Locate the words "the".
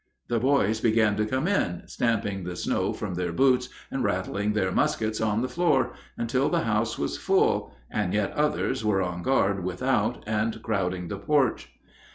0.29-0.39, 2.43-2.55, 5.43-5.47, 6.49-6.61, 11.09-11.19